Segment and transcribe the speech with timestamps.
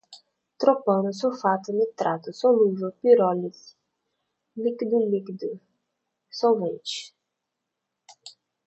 [0.61, 3.75] tropano, sulfato, nitrato, solúvel, pirólise,
[4.63, 5.49] líquido-líquido,
[6.39, 6.97] solvente